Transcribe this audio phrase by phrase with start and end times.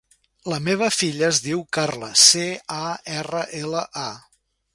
[0.51, 2.43] La meva filla es diu Carla: ce,
[2.79, 4.09] a, erra, ela, a.